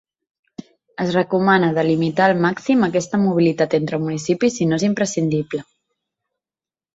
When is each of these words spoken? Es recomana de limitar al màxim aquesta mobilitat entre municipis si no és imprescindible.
Es 1.03 1.09
recomana 1.15 1.67
de 1.75 1.83
limitar 1.87 2.25
al 2.27 2.41
màxim 2.45 2.85
aquesta 2.87 3.19
mobilitat 3.27 3.77
entre 3.81 4.01
municipis 4.07 4.57
si 4.61 4.69
no 4.71 4.81
és 4.83 4.87
imprescindible. 4.89 5.63